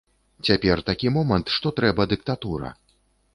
Цяпер 0.47 0.81
такі 0.87 1.11
момант, 1.17 1.51
што 1.57 1.73
трэба 1.81 2.09
дыктатура. 2.15 2.73